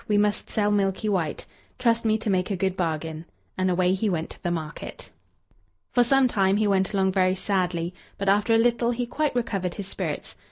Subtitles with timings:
[0.07, 1.45] "We must sell Milky White.
[1.77, 3.23] Trust me to make a good bargain,"
[3.55, 5.11] and away he went to the market.
[5.91, 9.75] For some time he went along very sadly, but after a little he quite recovered
[9.75, 10.33] his spirits.